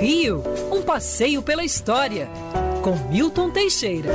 [0.00, 0.42] Rio,
[0.72, 2.28] um passeio pela história,
[2.82, 4.10] com Milton Teixeira.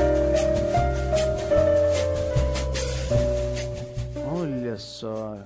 [4.33, 5.37] Olha só.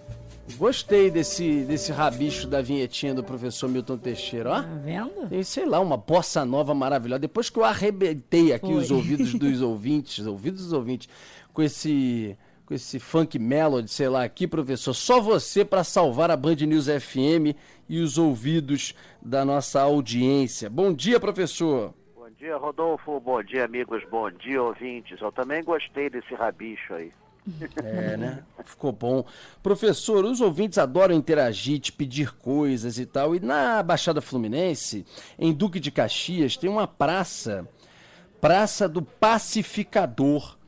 [0.57, 4.62] Gostei desse, desse rabicho da vinhetinha do professor Milton Teixeira, ó.
[4.62, 5.28] Tá vendo?
[5.29, 7.20] Tem, sei lá, uma bossa nova maravilhosa.
[7.20, 8.76] Depois que eu arrebentei aqui Foi.
[8.76, 11.08] os ouvidos dos ouvintes, os ouvidos dos ouvintes,
[11.54, 12.38] com esse
[12.72, 16.85] com esse funk melody, sei lá, aqui, professor, só você para salvar a Band News
[16.85, 17.53] FM
[17.90, 20.70] e os ouvidos da nossa audiência.
[20.70, 21.94] Bom dia, professor.
[22.16, 23.20] Bom dia, Rodolfo.
[23.20, 24.02] Bom dia, amigos.
[24.09, 25.20] Bom dia, ouvintes.
[25.20, 27.11] Eu também gostei desse rabicho aí.
[27.84, 28.44] É, né?
[28.63, 29.25] Ficou bom.
[29.61, 33.35] Professor, os ouvintes adoram interagir, te pedir coisas e tal.
[33.35, 35.05] E na Baixada Fluminense,
[35.38, 37.67] em Duque de Caxias, tem uma praça,
[38.39, 40.60] Praça do Pacificador.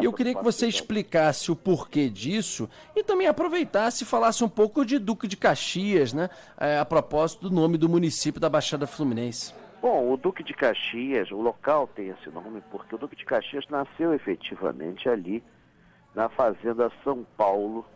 [0.00, 4.48] E eu queria que você explicasse o porquê disso e também aproveitasse e falasse um
[4.48, 6.28] pouco de Duque de Caxias, né?
[6.58, 9.54] É, a propósito do nome do município da Baixada Fluminense.
[9.80, 13.66] Bom, o Duque de Caxias, o local tem esse nome porque o Duque de Caxias
[13.68, 15.42] nasceu efetivamente ali,
[16.14, 17.86] na Fazenda São Paulo,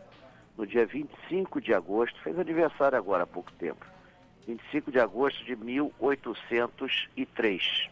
[0.57, 3.85] no dia 25 de agosto, fez aniversário agora há pouco tempo.
[4.47, 7.91] 25 de agosto de 1803.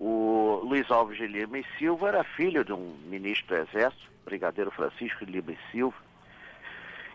[0.00, 4.70] O Luiz Alves de Lima e Silva era filho de um ministro do Exército, Brigadeiro
[4.70, 5.98] Francisco de Lima e Silva.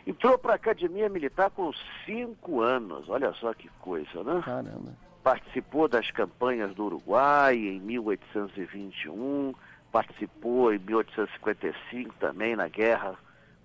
[0.05, 1.73] Entrou para a Academia Militar com
[2.05, 4.39] cinco anos, olha só que coisa, né?
[4.45, 4.93] Caramba.
[5.23, 9.55] participou das campanhas do Uruguai em 1821,
[9.91, 13.15] participou em 1855 também na guerra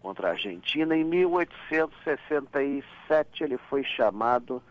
[0.00, 0.96] contra a Argentina.
[0.96, 4.62] Em 1867 ele foi chamado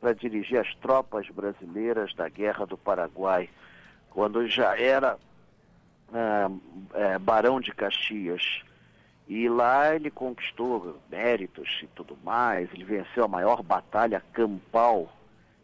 [0.00, 3.50] para dirigir as tropas brasileiras da Guerra do Paraguai,
[4.10, 5.18] quando já era
[6.12, 6.50] ah,
[6.94, 8.62] eh, Barão de Caxias.
[9.28, 12.68] E lá ele conquistou méritos e tudo mais.
[12.74, 15.08] Ele venceu a maior batalha campal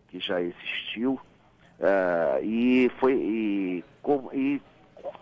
[0.08, 1.20] que já existiu
[1.80, 4.62] eh, e foi e, com- e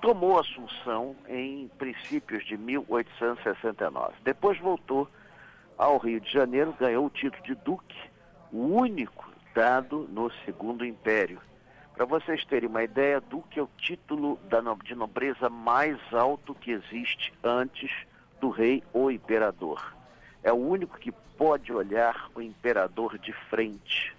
[0.02, 4.12] tomou Assunção em princípios de 1869.
[4.22, 5.08] Depois voltou
[5.78, 7.96] ao Rio de Janeiro, ganhou o título de duque,
[8.52, 11.40] o único dado no Segundo Império.
[11.94, 16.72] Para vocês terem uma ideia, duque é o título da de nobreza mais alto que
[16.72, 17.90] existe antes
[18.40, 19.94] do rei ou imperador.
[20.42, 24.14] É o único que pode olhar o imperador de frente.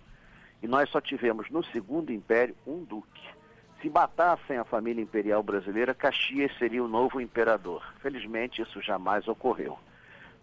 [0.64, 3.24] E nós só tivemos no Segundo Império um duque.
[3.82, 7.84] Se matassem a família imperial brasileira, Caxias seria o novo imperador.
[8.00, 9.78] Felizmente isso jamais ocorreu.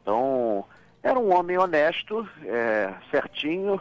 [0.03, 0.67] Então,
[1.03, 3.81] era um homem honesto, é, certinho,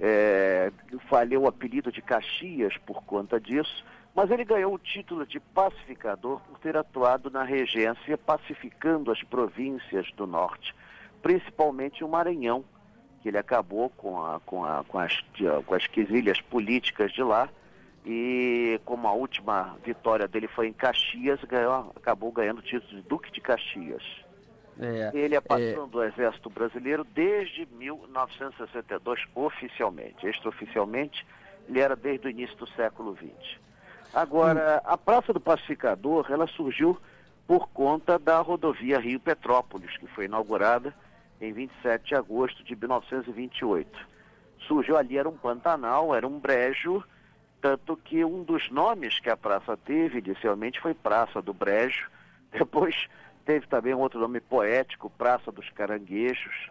[0.00, 0.72] é,
[1.08, 3.84] falhou o apelido de Caxias por conta disso,
[4.14, 10.10] mas ele ganhou o título de pacificador por ter atuado na regência pacificando as províncias
[10.16, 10.74] do norte,
[11.22, 12.64] principalmente o Maranhão,
[13.22, 15.22] que ele acabou com, a, com, a, com, as,
[15.66, 17.48] com as quesilhas políticas de lá
[18.04, 23.06] e como a última vitória dele foi em Caxias, ganhou, acabou ganhando o título de
[23.06, 24.02] Duque de Caxias.
[24.78, 30.26] É, Ele é patrão do Exército Brasileiro desde 1962, oficialmente.
[30.26, 31.26] Extraoficialmente,
[31.68, 33.58] ele era desde o início do século XX.
[34.12, 36.98] Agora, a Praça do Pacificador, ela surgiu
[37.46, 40.94] por conta da rodovia Rio-Petrópolis, que foi inaugurada
[41.40, 44.08] em 27 de agosto de 1928.
[44.66, 47.02] Surgiu ali, era um pantanal, era um brejo,
[47.60, 52.10] tanto que um dos nomes que a praça teve inicialmente foi Praça do Brejo,
[52.52, 53.08] depois
[53.50, 56.70] teve também um outro nome poético, Praça dos Caranguejos.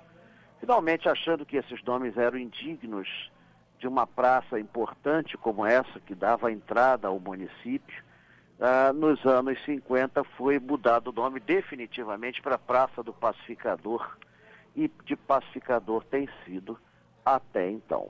[0.61, 3.29] Finalmente, achando que esses nomes eram indignos
[3.77, 8.01] de uma praça importante como essa, que dava entrada ao município,
[8.61, 14.17] ah, nos anos 50 foi mudado o nome definitivamente para Praça do Pacificador,
[14.73, 16.79] e de pacificador tem sido
[17.25, 18.09] até então.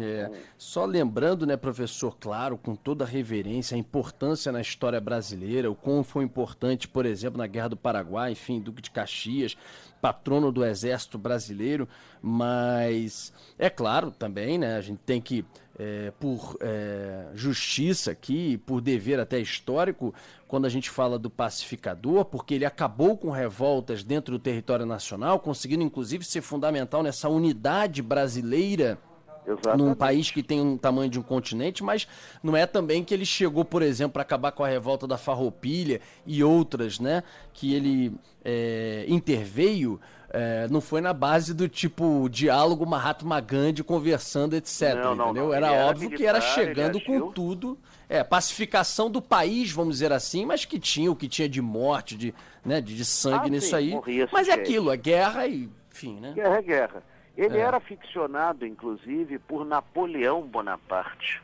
[0.00, 0.30] É.
[0.56, 5.74] Só lembrando, né, professor, claro, com toda a reverência, a importância na história brasileira, o
[5.74, 9.56] quão foi importante, por exemplo, na Guerra do Paraguai, enfim, Duque de Caxias,
[10.00, 11.88] patrono do Exército Brasileiro,
[12.20, 15.44] mas é claro também, né, a gente tem que,
[15.78, 20.12] é, por é, justiça aqui, por dever até histórico,
[20.48, 25.38] quando a gente fala do pacificador, porque ele acabou com revoltas dentro do território nacional,
[25.38, 28.98] conseguindo inclusive ser fundamental nessa unidade brasileira
[29.46, 29.96] num Exatamente.
[29.96, 32.06] país que tem um tamanho de um continente, mas
[32.42, 36.00] não é também que ele chegou, por exemplo, para acabar com a revolta da Farroupilha
[36.26, 37.22] e outras, né?
[37.52, 38.12] Que ele
[38.44, 40.00] é, interveio,
[40.30, 44.94] é, não foi na base do tipo diálogo Mahatma Gandhi conversando, etc.
[44.94, 45.44] Não, não, entendeu?
[45.46, 45.54] não.
[45.54, 47.78] Era era óbvio que era militar, chegando com tudo.
[48.08, 52.14] É, pacificação do país, vamos dizer assim, mas que tinha o que tinha de morte,
[52.14, 54.28] de, né, de, de sangue Ah, nisso sim, aí.
[54.30, 56.32] Mas é aquilo, é guerra e, enfim, né?
[56.34, 57.02] Guerra é guerra.
[57.36, 57.60] Ele é.
[57.60, 61.42] era ficcionado, inclusive, por Napoleão Bonaparte.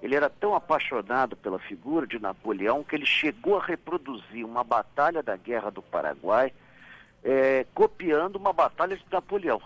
[0.00, 5.22] Ele era tão apaixonado pela figura de Napoleão que ele chegou a reproduzir uma batalha
[5.22, 6.52] da Guerra do Paraguai,
[7.22, 9.60] é, copiando uma batalha de Napoleão.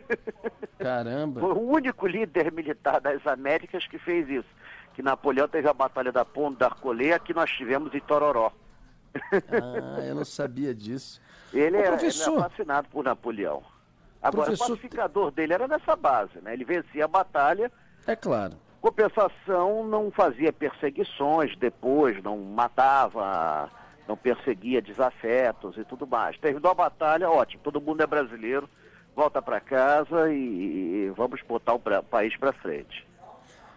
[0.78, 1.40] Caramba!
[1.40, 4.48] Foi o único líder militar das Américas que fez isso.
[4.94, 8.52] Que Napoleão teve a batalha da Ponte d'Arcolea, que nós tivemos em Tororó.
[9.14, 11.20] Ah, eu não sabia disso.
[11.52, 12.32] Ele, era, professor...
[12.32, 13.62] ele era fascinado por Napoleão.
[14.22, 14.64] Agora, professor...
[14.64, 16.52] o pacificador dele era nessa base, né?
[16.52, 17.70] Ele vencia a batalha.
[18.06, 18.54] É claro.
[18.80, 23.68] Compensação, não fazia perseguições depois, não matava,
[24.08, 26.38] não perseguia desafetos e tudo mais.
[26.38, 28.68] Terminou a batalha, ótimo, todo mundo é brasileiro,
[29.14, 33.06] volta para casa e, e, vamos botar o pra, país para frente.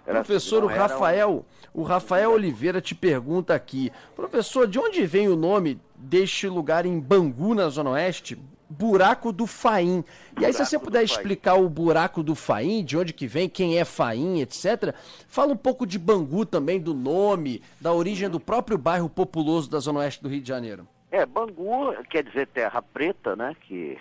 [0.06, 1.82] Era Professor, assim, o Rafael, um...
[1.82, 7.00] o Rafael Oliveira te pergunta aqui, professor, de onde vem o nome deste lugar em
[7.00, 8.40] Bangu, na Zona Oeste?
[8.78, 10.04] Buraco do Faim.
[10.40, 13.78] E aí, se você puder explicar o buraco do Faim, de onde que vem, quem
[13.78, 14.94] é Faim, etc.
[15.28, 19.80] Fala um pouco de Bangu também, do nome, da origem do próprio bairro populoso da
[19.80, 20.88] Zona Oeste do Rio de Janeiro.
[21.12, 23.56] É, Bangu quer dizer terra preta, né?
[23.62, 23.98] Que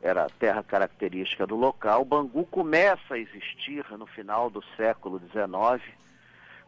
[0.00, 2.04] era a terra característica do local.
[2.04, 5.82] Bangu começa a existir no final do século XIX,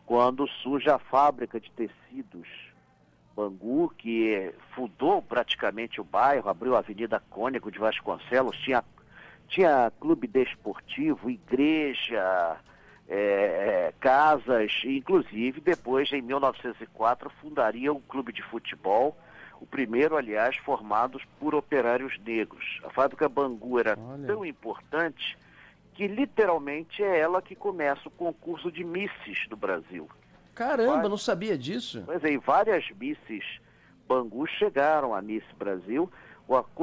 [0.04, 2.48] quando surge a fábrica de tecidos
[3.36, 8.82] Bangu, que fundou praticamente o bairro, abriu a Avenida Cônego de Vasconcelos, tinha,
[9.46, 12.56] tinha clube desportivo, igreja,
[13.06, 19.14] é, é, casas, inclusive depois, em 1904, fundaria um clube de futebol,
[19.60, 22.80] o primeiro, aliás, formado por operários negros.
[22.84, 24.26] A fábrica Bangu era Olha.
[24.26, 25.36] tão importante
[25.92, 30.08] que literalmente é ela que começa o concurso de misses do Brasil.
[30.56, 32.02] Caramba, não sabia disso.
[32.06, 33.44] Pois é, e várias Misses
[34.08, 36.10] Bangu chegaram à Miss Brasil.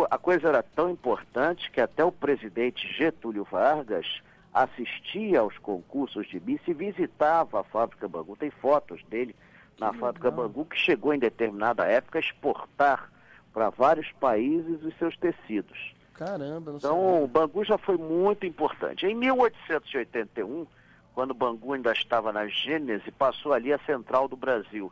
[0.10, 4.22] A coisa era tão importante que até o presidente Getúlio Vargas
[4.54, 8.36] assistia aos concursos de Miss e visitava a fábrica Bangu.
[8.36, 9.36] Tem fotos dele
[9.80, 10.48] na que fábrica legal.
[10.48, 13.10] Bangu que chegou em determinada época a exportar
[13.52, 15.94] para vários países os seus tecidos.
[16.14, 17.24] Caramba, não Então, sabia.
[17.24, 19.06] o Bangu já foi muito importante.
[19.08, 20.68] Em 1881,
[21.14, 24.92] quando Bangu ainda estava na Gênese, passou ali a central do Brasil.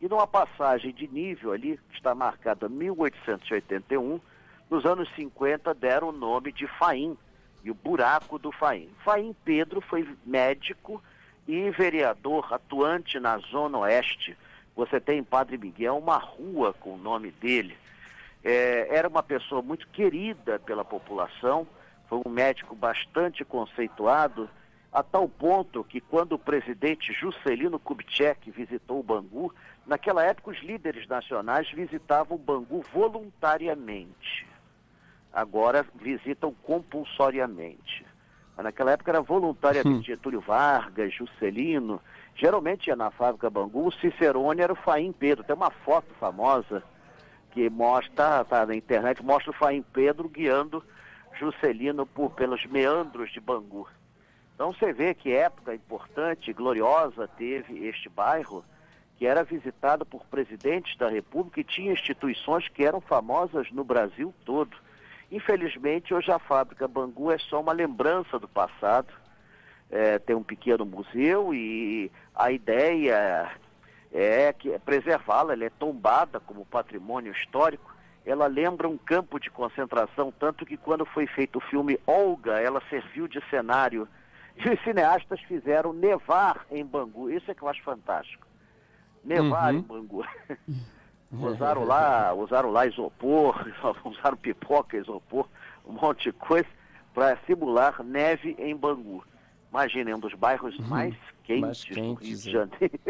[0.00, 4.20] E numa passagem de nível ali, que está marcada 1881,
[4.70, 7.16] nos anos 50 deram o nome de Faim,
[7.64, 8.90] e o buraco do Faim.
[9.02, 11.02] Faim Pedro foi médico
[11.48, 14.36] e vereador atuante na Zona Oeste.
[14.76, 17.76] Você tem em Padre Miguel uma rua com o nome dele.
[18.44, 21.66] É, era uma pessoa muito querida pela população,
[22.06, 24.50] foi um médico bastante conceituado,
[24.94, 29.52] a tal ponto que quando o presidente Juscelino Kubitschek visitou o Bangu,
[29.84, 34.46] naquela época os líderes nacionais visitavam o Bangu voluntariamente.
[35.32, 38.06] Agora visitam compulsoriamente.
[38.56, 39.98] Mas naquela época era voluntariamente.
[39.98, 40.14] Hum.
[40.14, 42.00] Getúlio Vargas, Juscelino,
[42.36, 45.42] geralmente ia na fábrica Bangu, o Cicerone era o Faim Pedro.
[45.42, 46.84] Tem uma foto famosa
[47.50, 50.84] que mostra, tá na internet, mostra o Faim Pedro guiando
[51.36, 53.88] Juscelino por, pelos meandros de Bangu.
[54.54, 58.64] Então você vê que época importante, gloriosa teve este bairro,
[59.18, 64.32] que era visitado por presidentes da República e tinha instituições que eram famosas no Brasil
[64.44, 64.76] todo.
[65.30, 69.12] Infelizmente, hoje a fábrica Bangu é só uma lembrança do passado.
[69.90, 73.50] É, tem um pequeno museu e a ideia
[74.12, 77.92] é que é preservá-la, ela é tombada como patrimônio histórico.
[78.24, 82.80] Ela lembra um campo de concentração, tanto que quando foi feito o filme Olga, ela
[82.88, 84.08] serviu de cenário
[84.56, 87.30] e os cineastas fizeram nevar em Bangu.
[87.30, 88.46] Isso é que eu acho fantástico.
[89.24, 89.78] Nevar uhum.
[89.78, 90.24] em Bangu.
[91.32, 93.66] usaram lá, usaram lá isopor,
[94.04, 95.48] usaram pipoca, isopor,
[95.84, 96.68] um monte de coisa
[97.12, 99.24] para simular neve em Bangu.
[99.70, 100.86] Imaginem, um dos bairros uhum.
[100.86, 102.52] mais quentes, mais quentes do Rio de é.
[102.52, 103.00] Janeiro.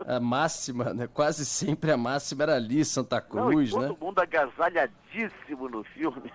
[0.06, 1.06] A máxima, né?
[1.06, 3.88] Quase sempre a máxima era ali, Santa Cruz, Não, né?
[3.88, 6.32] Todo mundo agasalhadíssimo no filme.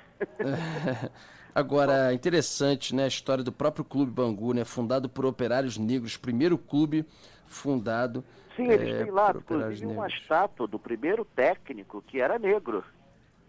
[1.55, 6.57] Agora, interessante, né, a história do próprio Clube Bangu, né, fundado por operários negros, primeiro
[6.57, 7.05] clube
[7.45, 8.23] fundado.
[8.55, 12.83] Sim, eles é, têm lá, inclusive, uma estátua do primeiro técnico que era negro.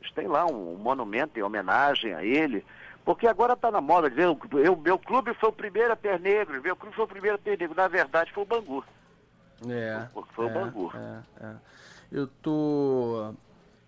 [0.00, 2.64] Eles têm lá um, um monumento em homenagem a ele,
[3.04, 6.62] porque agora está na moda dizer, eu, meu clube foi o primeiro a ter negros,
[6.62, 7.74] meu clube foi o primeiro a ter negro.
[7.74, 8.84] Na verdade, foi o Bangu.
[9.66, 10.06] É.
[10.12, 10.92] Foi, foi é, o Bangu.
[10.94, 11.54] É, é.
[12.12, 13.34] Eu tô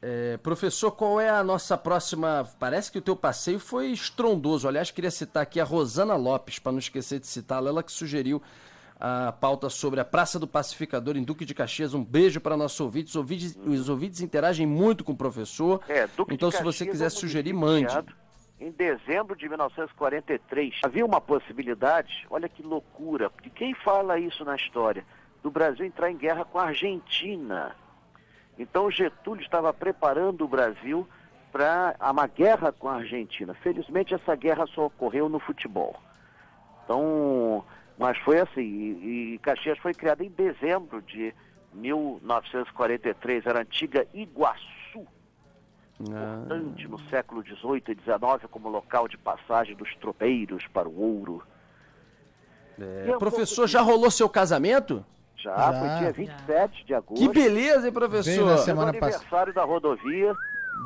[0.08, 2.48] é, professor, qual é a nossa próxima?
[2.60, 4.68] Parece que o teu passeio foi estrondoso.
[4.68, 8.40] Aliás, queria citar aqui a Rosana Lopes, para não esquecer de citá-la, ela que sugeriu
[9.00, 11.92] a pauta sobre a Praça do Pacificador em Duque de Caxias.
[11.92, 13.10] Um beijo para nossos ouvintes.
[13.10, 15.82] Os ouvintes, os ouvintes interagem muito com o professor.
[15.88, 17.92] É, Duque então, se você quiser é sugerir, mande.
[18.60, 20.82] em dezembro de 1943.
[20.84, 25.04] Havia uma possibilidade, olha que loucura, porque quem fala isso na história?
[25.42, 27.74] Do Brasil entrar em guerra com a Argentina.
[28.58, 31.06] Então Getúlio estava preparando o Brasil
[31.52, 33.54] para uma guerra com a Argentina.
[33.54, 35.94] Felizmente essa guerra só ocorreu no futebol.
[36.84, 37.64] Então,
[37.98, 41.34] mas foi assim, e, e Caxias foi criada em dezembro de
[41.74, 44.76] 1943, era a antiga Iguaçu
[46.00, 51.42] importante no século XVIII e XIX como local de passagem dos tropeiros para o ouro.
[52.78, 55.04] É, professor, já rolou seu casamento?
[55.46, 57.22] Já, já, foi dia 27 de agosto.
[57.22, 58.32] Que beleza, hein, professor?
[58.32, 60.34] Veio na semana aniversário da rodovia.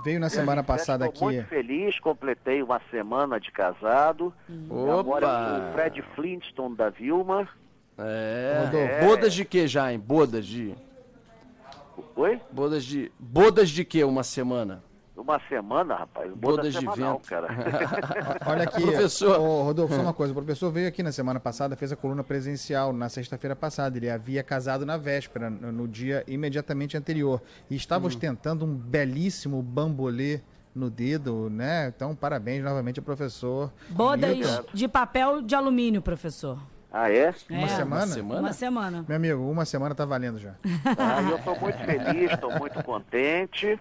[0.05, 1.23] Veio na semana passada aqui.
[1.25, 4.35] muito feliz, completei uma semana de casado.
[4.69, 5.01] Opa.
[5.01, 7.49] Agora o Fred Flintstone da Vilma.
[7.97, 8.71] É.
[8.73, 9.07] é.
[9.07, 9.99] Bodas de que já, hein?
[9.99, 10.75] Bodas de...
[12.15, 12.41] Oi?
[12.51, 13.11] Bodas de...
[13.19, 14.83] Bodas de que uma semana?
[15.21, 16.33] Uma semana, rapaz.
[16.35, 17.29] Bodas de vento.
[17.29, 17.49] cara.
[18.47, 19.39] Olha aqui, professor.
[19.39, 20.33] Oh, Rodolfo, só uma coisa.
[20.33, 23.97] O professor veio aqui na semana passada, fez a coluna presencial na sexta-feira passada.
[23.97, 27.41] Ele havia casado na véspera, no dia imediatamente anterior.
[27.69, 28.09] E estava hum.
[28.09, 30.41] ostentando um belíssimo bambolê
[30.75, 31.89] no dedo, né?
[31.95, 33.73] Então, parabéns novamente ao professor.
[33.91, 36.59] Bodas de papel de alumínio, professor.
[36.93, 37.33] Ah, é?
[37.49, 37.85] Uma, é, semana?
[37.85, 38.41] uma semana?
[38.41, 39.05] Uma semana.
[39.07, 40.55] Meu amigo, uma semana tá valendo já.
[40.99, 43.79] Ah, eu estou muito feliz, estou muito contente.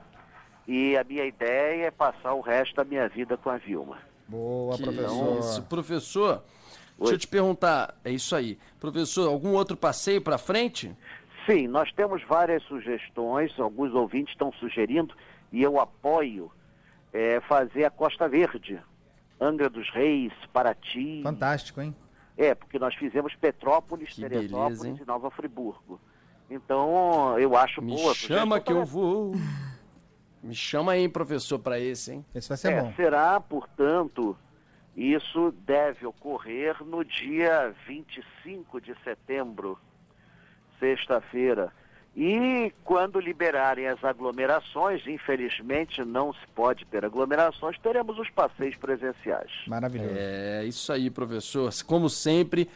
[0.71, 3.97] E a minha ideia é passar o resto da minha vida com a Vilma.
[4.27, 5.39] Boa, que professor.
[5.39, 5.63] Isso.
[5.63, 6.41] Professor, Oi.
[6.99, 8.55] deixa eu te perguntar, é isso aí.
[8.79, 10.95] Professor, algum outro passeio para frente?
[11.47, 15.15] Sim, nós temos várias sugestões, alguns ouvintes estão sugerindo,
[15.51, 16.51] e eu apoio
[17.11, 18.79] é, fazer a Costa Verde.
[19.41, 21.21] Angra dos Reis, Paraty.
[21.23, 21.95] Fantástico, hein?
[22.37, 25.99] É, porque nós fizemos Petrópolis, que Teresópolis beleza, e Nova Friburgo.
[26.47, 28.13] Então, eu acho Me boa.
[28.13, 29.33] chama que eu vou.
[30.41, 32.25] Me chama aí, professor, para esse, hein?
[32.33, 32.93] Esse vai ser é, bom.
[32.95, 34.37] Será, portanto,
[34.95, 39.77] isso deve ocorrer no dia 25 de setembro,
[40.79, 41.71] sexta-feira.
[42.15, 49.51] E quando liberarem as aglomerações, infelizmente não se pode ter aglomerações, teremos os passeios presenciais.
[49.67, 50.15] Maravilhoso.
[50.17, 51.71] É isso aí, professor.
[51.85, 52.69] Como sempre,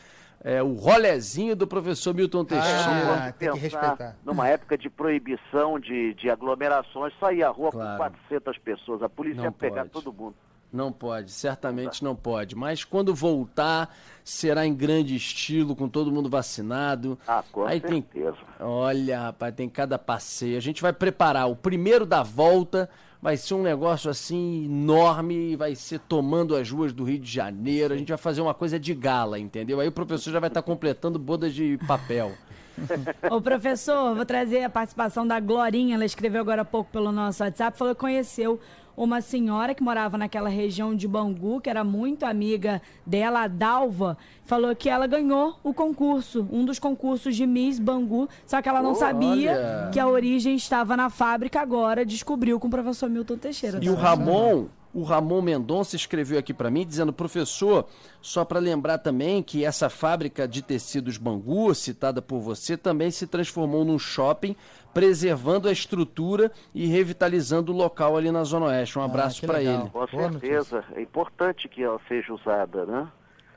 [0.43, 3.27] é, o rolezinho do professor Milton Teixeira.
[3.27, 4.17] Ah, tem que respeitar.
[4.25, 7.91] Numa época de proibição de, de aglomerações, sair à rua claro.
[7.91, 9.01] com 400 pessoas.
[9.01, 10.35] A polícia não ia pegar todo mundo.
[10.71, 12.55] Não pode, certamente não pode.
[12.55, 17.17] Mas quando voltar, será em grande estilo, com todo mundo vacinado.
[17.27, 18.35] Ah, com Aí certeza.
[18.35, 20.57] Tem, olha, rapaz, tem cada passeio.
[20.57, 22.89] A gente vai preparar o primeiro da volta
[23.23, 27.93] vai ser um negócio assim enorme, vai ser tomando as ruas do Rio de Janeiro.
[27.93, 29.79] A gente vai fazer uma coisa de gala, entendeu?
[29.79, 32.33] Aí o professor já vai estar completando bodas de papel.
[33.31, 37.41] Ô professor, vou trazer a participação da Glorinha, ela escreveu agora há pouco pelo nosso
[37.41, 38.59] WhatsApp, falou que conheceu
[38.95, 44.17] uma senhora que morava naquela região de Bangu, que era muito amiga dela, a Dalva,
[44.43, 48.81] falou que ela ganhou o concurso, um dos concursos de Miss Bangu, só que ela
[48.81, 49.89] não oh, sabia olha.
[49.91, 53.79] que a origem estava na fábrica, agora descobriu com o professor Milton Teixeira.
[53.81, 57.87] E o Ramon, o Ramon Mendonça escreveu aqui para mim dizendo, professor,
[58.21, 63.25] só para lembrar também que essa fábrica de tecidos Bangu, citada por você, também se
[63.25, 64.55] transformou num shopping,
[64.93, 68.99] preservando a estrutura e revitalizando o local ali na Zona Oeste.
[68.99, 69.89] Um ah, abraço ah, para ele.
[69.89, 73.07] Com certeza, é importante que ela seja usada, né?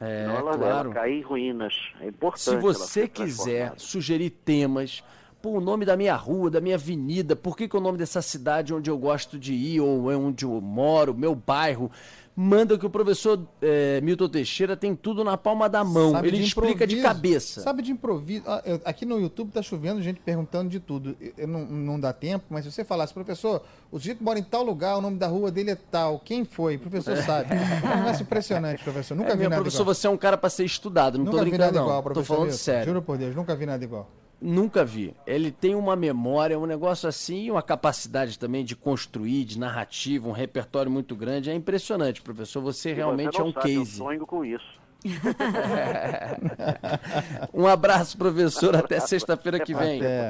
[0.00, 0.90] É, ela, claro.
[0.90, 1.74] ela cair em ruínas.
[2.00, 2.40] É importante.
[2.40, 5.02] Se você quiser sugerir temas
[5.40, 7.98] pô, o nome da minha rua, da minha avenida, por que, que é o nome
[7.98, 11.90] dessa cidade onde eu gosto de ir, ou é onde eu moro, meu bairro.
[12.38, 16.12] Manda que o professor é, Milton Teixeira tem tudo na palma da mão.
[16.12, 17.62] Sabe Ele de explica de cabeça.
[17.62, 18.44] Sabe de improviso.
[18.46, 21.16] Ah, aqui no YouTube tá chovendo gente perguntando de tudo.
[21.38, 24.62] Eu não, não dá tempo, mas se você falasse, professor, o sujeito mora em tal
[24.62, 26.18] lugar, o nome da rua dele é tal.
[26.18, 26.76] Quem foi?
[26.76, 27.48] O professor sabe.
[27.56, 29.14] É um negócio impressionante, professor.
[29.14, 29.94] Nunca é, vi nada professor, igual.
[29.94, 31.16] você é um cara para ser estudado.
[31.16, 31.86] Não nunca tô brincando, vi nada não.
[31.86, 32.22] igual, professor.
[32.22, 32.58] Tô falando Milton.
[32.58, 32.84] sério.
[32.84, 34.10] Juro por Deus, nunca vi nada igual.
[34.40, 35.14] Nunca vi.
[35.26, 40.32] Ele tem uma memória, um negócio assim, uma capacidade também de construir, de narrativa, um
[40.32, 41.50] repertório muito grande.
[41.50, 42.60] É impressionante, professor.
[42.62, 43.78] Você realmente você é um sabe, case.
[43.78, 44.76] Eu sonho com isso.
[47.54, 48.76] um abraço, professor.
[48.76, 50.00] Até sexta-feira que vem.
[50.00, 50.24] Até.